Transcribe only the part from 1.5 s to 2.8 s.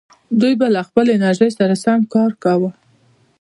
سره سم کار کاوه.